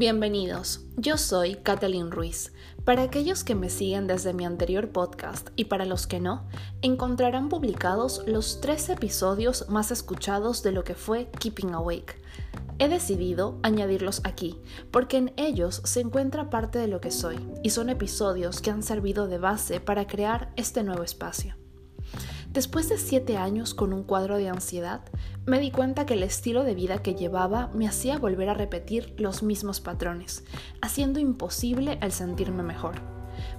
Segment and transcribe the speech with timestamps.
[0.00, 2.54] Bienvenidos, yo soy Kathleen Ruiz.
[2.86, 6.48] Para aquellos que me siguen desde mi anterior podcast y para los que no,
[6.80, 12.18] encontrarán publicados los tres episodios más escuchados de lo que fue Keeping Awake.
[12.78, 14.58] He decidido añadirlos aquí,
[14.90, 18.82] porque en ellos se encuentra parte de lo que soy, y son episodios que han
[18.82, 21.59] servido de base para crear este nuevo espacio.
[22.52, 25.02] Después de siete años con un cuadro de ansiedad,
[25.46, 29.14] me di cuenta que el estilo de vida que llevaba me hacía volver a repetir
[29.18, 30.42] los mismos patrones,
[30.82, 32.96] haciendo imposible el sentirme mejor.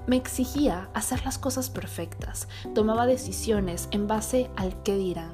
[0.07, 5.31] Me exigía hacer las cosas perfectas, tomaba decisiones en base al qué dirán,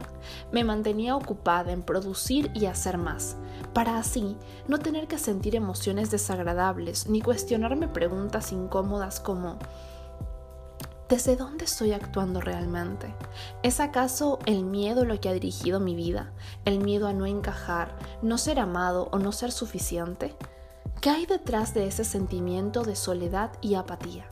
[0.52, 3.38] me mantenía ocupada en producir y hacer más,
[3.74, 4.38] para así
[4.68, 9.58] no tener que sentir emociones desagradables ni cuestionarme preguntas incómodas como
[11.10, 13.14] ¿Desde dónde estoy actuando realmente?
[13.64, 16.34] ¿Es acaso el miedo lo que ha dirigido mi vida?
[16.66, 20.36] ¿El miedo a no encajar, no ser amado o no ser suficiente?
[21.00, 24.30] ¿Qué hay detrás de ese sentimiento de soledad y apatía?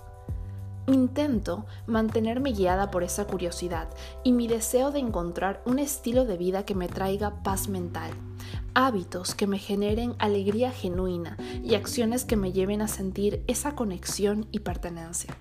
[0.88, 3.88] Intento mantenerme guiada por esa curiosidad
[4.26, 8.12] y mi deseo de encontrar un estilo de vida que me traiga paz mental,
[8.74, 14.50] hábitos que me generen alegría genuina y acciones que me lleven a sentir esa conexión
[14.52, 15.38] y pertenencia.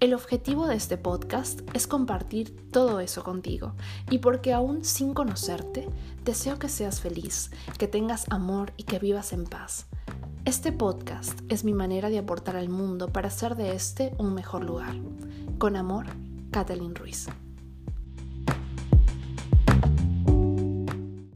[0.00, 3.74] El objetivo de este podcast es compartir todo eso contigo
[4.10, 5.88] y porque aún sin conocerte,
[6.24, 9.86] deseo que seas feliz, que tengas amor y que vivas en paz.
[10.44, 14.64] Este podcast es mi manera de aportar al mundo para hacer de este un mejor
[14.64, 14.94] lugar.
[15.58, 16.06] Con amor,
[16.50, 17.28] Kathleen Ruiz.